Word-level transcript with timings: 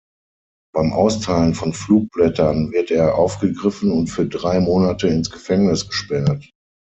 Beim 0.73 0.93
Austeilen 0.93 1.53
von 1.53 1.73
Flugblättern 1.73 2.71
wird 2.71 2.89
er 2.89 3.13
aufgegriffen 3.13 3.91
und 3.91 4.07
für 4.07 4.25
drei 4.27 4.59
Monate 4.59 5.07
ins 5.07 5.29
Gefängnis 5.29 5.87
gesperrt. 5.87 6.49